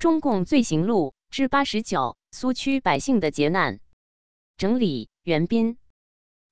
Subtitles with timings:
[0.00, 3.80] 中共罪行录之八十九：苏区百姓的劫难。
[4.56, 5.76] 整理：袁斌。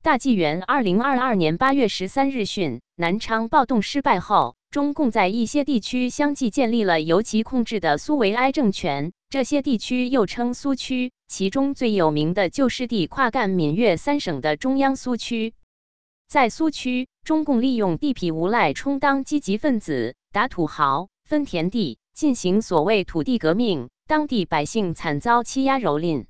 [0.03, 9.13] 大纪元二零二二年八月十三日讯，南昌暴动失败后，中共在一些地区相继建立了由其控制的苏维埃政权。
[9.31, 15.55] 这些地区又称苏区，其中最有名的就是地跨赣闽粤三省的中央苏区。
[16.27, 26.27] 在苏区，中共利用地痞无赖充当积极分子，打土豪、分田地，进行所谓土地革命，当地百姓惨遭欺压蹂躏。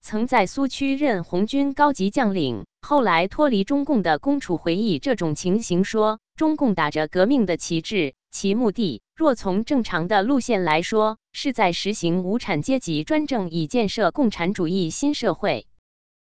[0.00, 15.68] 曾在苏区任红军高级将领，后来脱离中共的龚楚回忆这种情形说：“中共打着革命的旗帜，其目的若从正常的路线来说，是在实行无产阶级专政，以建设共产主义新社会。”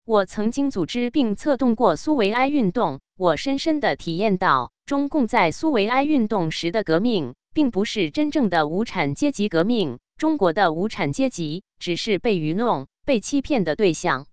[0.05, 9.97] 我曾经组织并策动过苏维埃运动，我深深地体验到，中共在苏维埃运动时的革命，并不是真正的无产阶级革命。
[10.15, 12.85] 中国的无产阶级只是被愚弄。
[13.03, 14.27] 被欺骗的对象，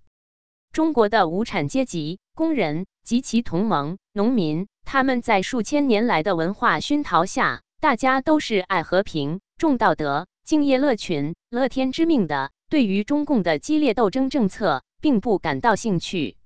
[0.73, 12.51] 中国的无产阶级、工人及其同盟、农民，他们在数千年来的文化熏陶下，大家都是爱和平、重道德、敬业乐群、乐天知命的。
[12.69, 16.37] 对于中共的激烈斗争政策，并不感到兴趣，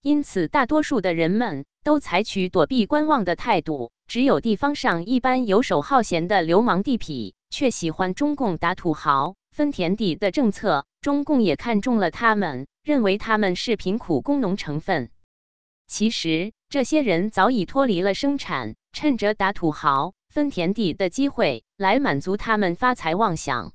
[0.00, 3.90] 因此大多数的人们都采取躲避观望的态度。
[4.06, 9.34] 只有地方上一般游手好闲的流氓地痞，却喜欢中共打土豪。
[9.50, 15.10] 分田地的政策，中共也看中了他们，认为他们是贫苦工农成分。
[15.86, 23.72] 其实，这些人早已脱离了生产，趁着打土豪、分田地的机会来满足他们发财妄想。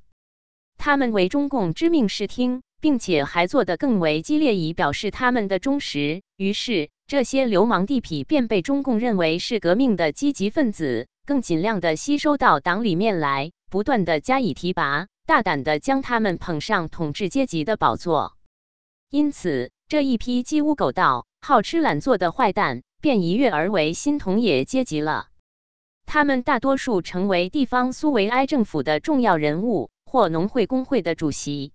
[0.77, 6.23] 他们为中共知命视听，并且还做得更为激烈，以表示他们的忠实。
[6.35, 15.07] 于是，这些流氓地痞便被中共认为是革命的积极分子，更尽量的吸收到党里面来，不断的加以提拔。
[15.25, 18.38] 大胆的将他们捧上统治阶级的宝座，
[19.09, 25.29] 因此这一批鸡乌狗盗、好吃懒做的坏蛋便一跃而为新同野阶级了。
[26.05, 31.73] 他们大多数成为地方苏维埃政府的重要人物或农会工会的主席。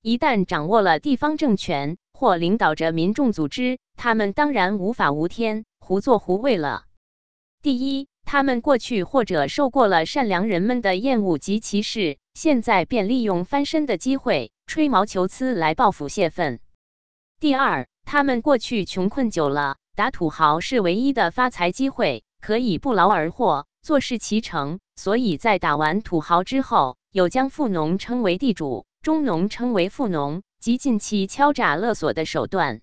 [0.00, 6.84] 一旦掌握了地方政权或领导着民众组织，他们当然无法无天、胡作胡为了。
[7.60, 12.18] 第一，他们过去或者受过了善良人们的厌恶及歧视。
[12.34, 16.60] 现在便利用翻身的机会，吹毛求疵来报复泄愤。
[17.38, 24.80] 第二，他们过去穷困久了，打土豪是唯一的发财机会，可以不劳而获，坐视其成。
[24.96, 32.80] 所以在打完土豪之后，有将富农称为地主，中农称为富农，及近期敲诈勒索的手段。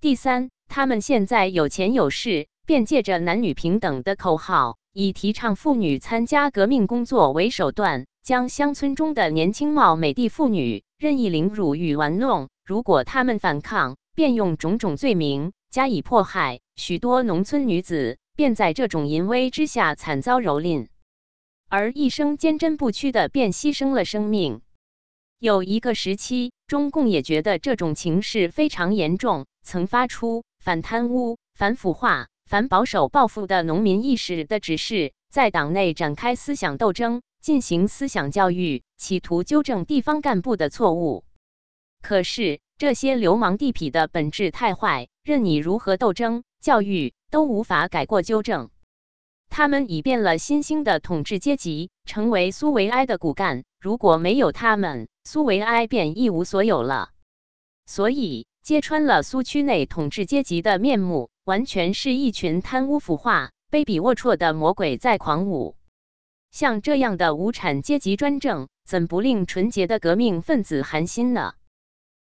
[0.00, 8.06] 第三，他们现在有钱有势，便借着男女平等的口号，以提倡妇女参加革命工作为手段。
[8.22, 16.60] 将乡村中的年轻貌美的妇女任意凌辱与玩弄，如果他们反抗，便用种种罪名加以迫害。
[16.74, 20.86] 许多农村女子便在这种淫威之下惨遭蹂躏，
[21.68, 24.62] 而一生坚贞不屈的便牺牲了生命。
[25.38, 37.22] 有一个时期，中共也觉得这种情势非常严重，曾发出反贪污、反腐化、反保守报复的农民意识的指示，在党内展开思想斗争。
[37.44, 41.26] 进行思想教育，企图纠正地方干部的错误。
[42.00, 48.70] 可是这些流氓地痞的本质太坏，任你如何斗争、教育，都无法改过纠正。
[49.56, 53.62] 他们已变了新兴的统治阶级，成为苏维埃的骨干。
[53.80, 57.10] 如果没有他们，苏维埃便一无所有了。
[57.86, 65.76] 所以，揭穿了苏区内统治阶级的面目，完全是一群贪污腐化、卑鄙龌龊的魔鬼在狂舞。
[66.50, 71.54] 像这样的无产阶级专政，怎不令纯洁的革命分子寒心呢？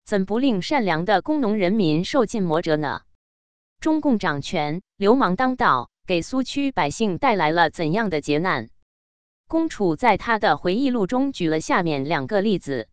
[0.05, 3.01] 怎不令善良的工农人民受尽磨折呢？
[3.81, 8.69] 中共掌权，流氓当道，给苏区百姓带来了怎样的劫难？
[9.47, 12.87] 龚楚在他的回忆录中举了下面两个例子。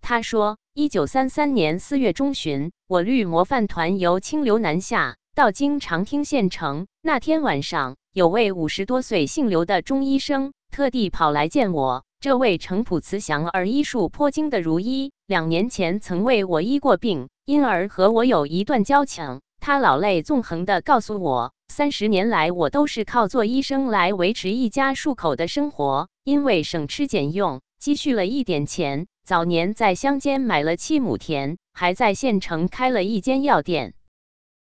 [0.00, 6.86] 他说，一九三三年四月中旬，我率模范团由清流南下，到经长汀县城。
[7.00, 7.96] 那天晚上。
[8.14, 12.04] 有位五十多岁姓刘的中医生特地跑来见我。
[12.20, 19.40] 这位城朴慈祥而医术颇精的如医，两年前曾为我医过病，因而和我有一段交情。
[19.64, 26.08] 他老泪纵横地告诉我，三十年来我都是靠做医生来维持一家数口的生活。
[26.24, 33.94] 因为省吃俭用，积蓄了一点钱，早年在乡间买了七亩田，还在县城开了一间药店。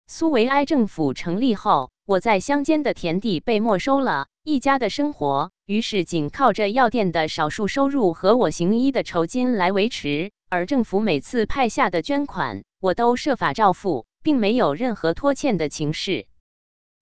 [0.08, 1.92] 苏维埃政府成立后。
[2.08, 10.32] 我在乡间的田地被没收了，一家的生活于是仅靠着药店的少数收入和我行医的酬金来维持。
[10.50, 16.28] 而政府每次派下的捐款，我都设法照付，并没有任何拖欠的情势。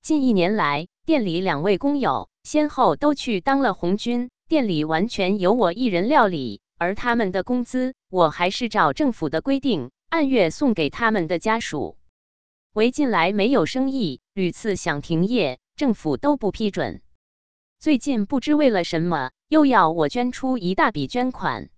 [0.04, 11.98] 近一年来，店里两位工友先后都去当了红军，店里完全由我一人料理，而他们的工资，我还是照政府的规定按月送给他们的家属。
[12.74, 17.01] 唯近来没有生意，屡次想停业，政府都不批准。
[17.80, 21.72] 最近不知为了什么，又要我捐出一大笔捐款。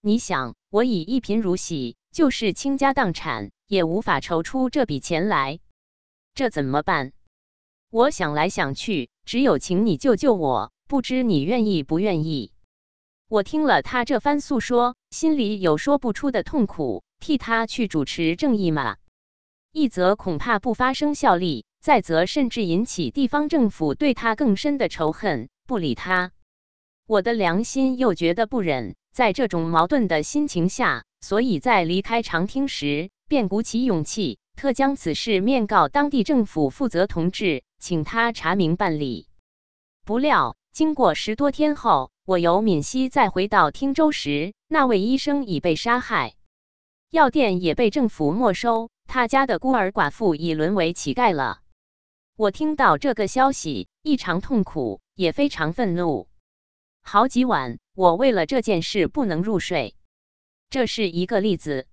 [0.00, 5.60] 你想，我已一贫如洗，就是倾家荡产，也无法筹出这笔钱来，
[6.34, 7.12] 这怎么办？
[7.88, 12.50] 我想来想去，只有请你救救我，不知你愿意不愿意？
[13.28, 17.04] 我听了他这番诉说，心里有说不出的痛苦。
[17.20, 18.96] 替他去主持正义吗？
[19.70, 26.32] 一则恐怕不发生效力，再则甚至引起地方政府对他更深的仇恨，不理他。
[27.06, 34.40] 我的良心又觉得不忍，在这种矛盾的心情下，所以在离开长汀时，便鼓起勇气。
[34.56, 39.28] 特将此事面告当地政府负责同志，请他查明办理。
[40.04, 46.34] 不料经过十多天后，我由闽西再回到汀州时，那位医生已被杀害，
[47.08, 51.60] 药店也被政府没收，他家的孤儿寡妇已沦为乞丐了。
[52.34, 56.26] 我听到这个消息，异常痛苦，也非常愤怒。
[57.00, 59.94] 好几晚，我为了这件事不能入睡。
[60.68, 61.86] 这是一个例子。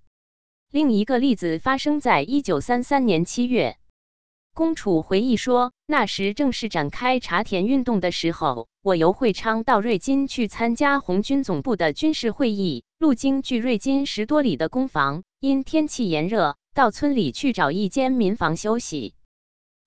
[0.70, 3.78] 另一个例子发生在一九三三年七月。
[4.54, 19.14] 公楚回忆说，那时正是展开茶田运动的时候，我由会昌到瑞金去参加红军总部的军事会议，路经距瑞金十多里的工房，因天气炎热，到村里去找一间民房休息。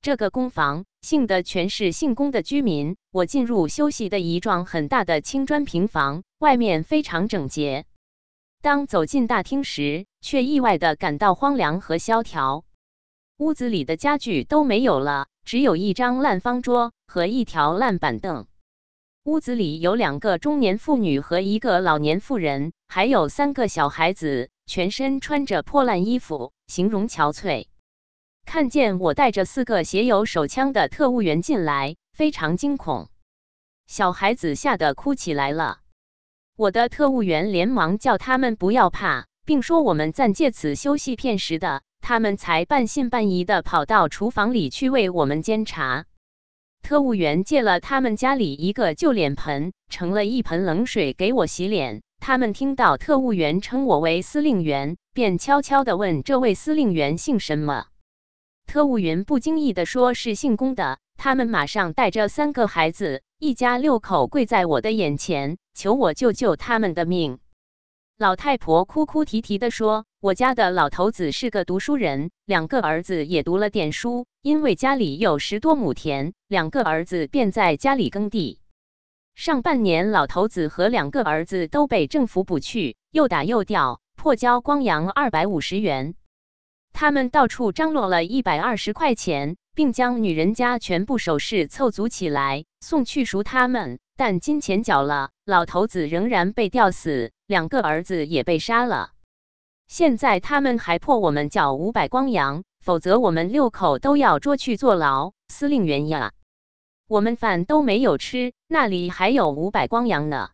[0.00, 2.96] 这个工房姓的全是姓龚的居民。
[3.12, 7.84] 我进入休息的一幢很大的青砖平房，外面非常整洁。
[8.62, 12.64] 当走进大厅时，却意外的感到荒凉和萧条。
[13.38, 18.46] 屋子里的家具都没有了，只有一张烂方桌和一条烂板凳。
[19.24, 27.66] 屋子里有两个中年妇女和一个老年妇人，还有三个小孩子，全身穿着破烂衣服，形容憔悴。
[28.44, 33.08] 看见我带着四个携有手枪的特务员进来，非常惊恐，
[33.86, 35.80] 小孩子吓得哭起来了。
[36.60, 46.04] 我的特务员连忙叫他们不要怕，并说我们暂借此休息片时的，他们才半信半疑的跑到厨房里去为我们煎茶。
[46.82, 52.02] 特务员借了他们家里一个旧脸盆，盛了一盆冷水给我洗脸。
[52.18, 57.86] 他们听到特务员称我为司令员，便悄悄地问这位司令员姓什么。
[58.66, 60.98] 特务员不经意地说是姓龚的。
[61.16, 65.58] 他们马上带着三个孩子，一家六口跪在我的眼前。
[65.80, 67.38] 求我救救他们的命！
[68.18, 74.26] 老太婆哭哭啼啼地说：“我家的老头子是个读书人，两个儿子也读了点书。
[74.42, 78.60] 因为家里有十多亩田，两个儿子便在家里耕地。
[79.34, 86.14] 上半年，老头子和两个儿子都被政府捕去，又打又吊，破交光洋二百五十元。
[86.92, 99.12] 他们到处张罗了一百二十块钱，并将女人家全部首饰凑足起来，送去赎他们。”但金钱缴了，老头子仍然被吊死，两个儿子也被杀了。
[99.88, 105.32] 现在他们还迫我们缴五百光洋，否则我们六口都要捉去坐牢。
[105.48, 106.32] 司令员呀，
[107.08, 110.50] 我们饭都没有吃，那里还有五百光洋呢？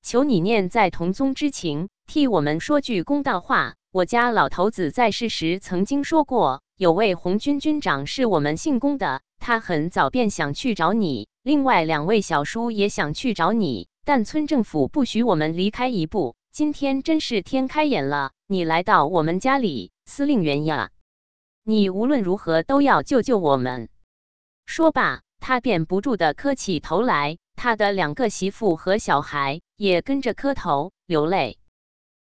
[0.00, 3.74] 求你念在同宗之情，替我们说句公道话。
[3.90, 11.26] 我家老头子在世时曾经说过，有位红军军长是我们姓龚的，他很早便想去找你。
[11.44, 16.36] 另外两位小叔也想去找你，但村政府不许我们离开一步。
[16.50, 20.90] 今天真是天开眼了，你来到我们家里，司令员呀，
[21.62, 23.90] 你无论如何都要救救我们。
[24.64, 31.58] 说罢，他便不住的磕起头来，他的两个媳妇和小孩也跟着磕头流泪。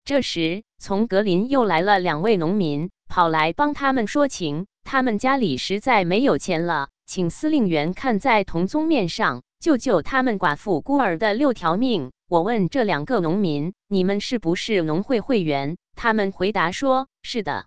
[0.05, 6.91] 这时，从格林又来了两位农民，跑来帮他们说情，他们家里实在没有钱了。
[7.07, 12.11] 请司令员看在同宗面上，救救他们寡妇孤儿的六条命。
[12.29, 17.67] 我问这两个农民：“你们是不是农会会员？”他们回答说：“是的。”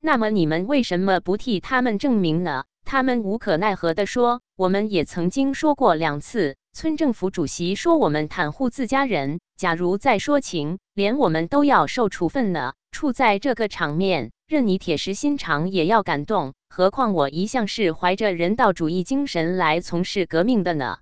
[0.00, 2.64] 那么你们为什么不替他们证明呢？
[2.86, 12.72] 他们无可奈何地说：“我们也曾经说过两次，村政府主席说我们袒护自家人，假如再说情，连我们都要受处分呢。
[12.90, 20.98] 处在这个场面。”任你铁石心肠也要感动，何况我一向是怀着人道主义精神来从事革命的呢？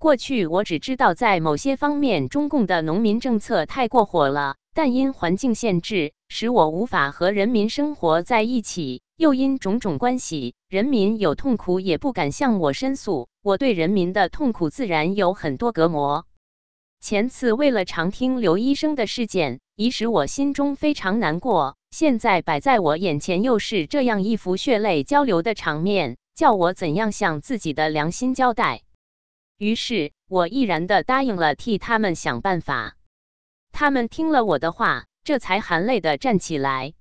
[0.00, 16.26] 过去我只知道在某些方面中共的农民政策太过火了，但因环境限制，使我无法和人民生活在一起；又因种种关系，人民有痛苦也不敢向我申诉，我对人民的痛苦自然有很多隔膜。
[17.00, 21.76] 前次为了常听刘医生的事件，已使我心中非常难过。
[21.98, 28.82] 现在摆在我眼前，又是这样一幅血泪交流的场面，叫我怎样向自己的良心交代？
[29.56, 32.98] 于是我毅然的答应了替他们想办法。
[33.72, 36.92] 他们听了我的话，这才含泪的站起来。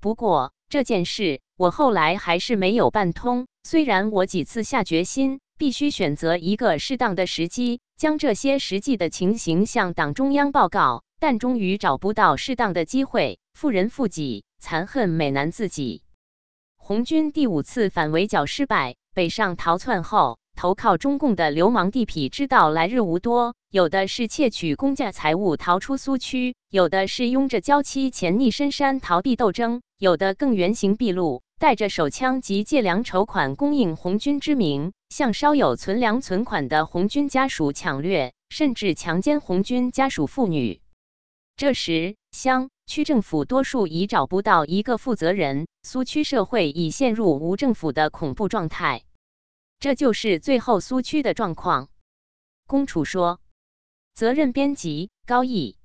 [0.00, 3.46] 不过这件事我后来还是没有办通。
[3.62, 13.38] 虽然我几次下决心，必须选择一个适当的时机，将这些实际的情形向党中央报告，但终于找不到适当的机会。
[13.56, 16.02] 妇人负己，残恨美男自己。
[16.76, 20.38] 红军第五次反围剿失败，北上逃窜后。
[20.54, 40.82] 投靠中共的流氓地痞知道来日无多，有的是窃取公家财物逃出苏区，有的是拥着娇妻潜匿深山逃避斗争，有的更原形毕露，带着手枪及借粮筹款供应红军之名，向稍有存粮存款的红军家属抢掠，甚至强奸红军家属妇女。
[41.56, 49.02] 这时，乡区政府多数已找不到一个负责人，苏区社会已陷入无政府的恐怖状态。
[49.80, 51.88] 这就是最后苏区的状况。
[52.66, 53.40] 公楚说
[54.14, 55.76] ：“责任编辑高毅。”